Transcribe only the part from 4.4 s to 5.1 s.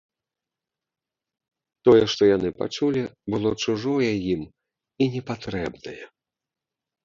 і